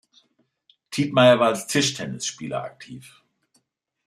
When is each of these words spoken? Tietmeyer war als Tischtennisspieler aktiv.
Tietmeyer 0.89 1.39
war 1.39 1.49
als 1.49 1.67
Tischtennisspieler 1.67 2.63
aktiv. 2.63 3.21